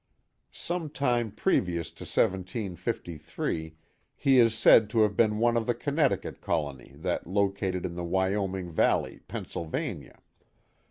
[0.51, 3.75] Some time previous to 1753
[4.15, 8.03] he is said to have been one of the Connecticut colony that located in the
[8.03, 10.19] Wyoming Valley, Pennsylvania.